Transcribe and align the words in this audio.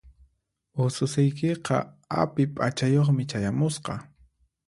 Ususiykiqa 0.85 1.77
api 2.21 2.43
p'achayuqmi 2.55 3.23
chayamusqa. 3.31 3.93